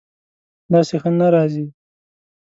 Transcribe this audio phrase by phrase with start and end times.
[0.71, 1.65] داسې ښه نه راځي